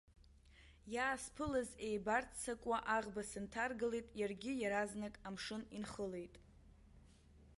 [0.93, 6.35] Иаасԥылаз еибарццакуа аӷба сынҭаргалеит, иаргьы иаразнак амшын инхылеит.